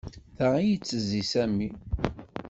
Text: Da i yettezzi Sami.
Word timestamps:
Da 0.37 0.47
i 0.61 0.63
yettezzi 0.69 1.21
Sami. 1.31 1.67